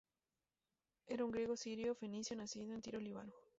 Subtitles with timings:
[1.05, 3.33] Era un griego sirio- fenicio nacido en Tiro, Líbano.